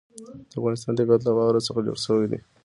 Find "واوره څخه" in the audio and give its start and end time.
1.37-1.79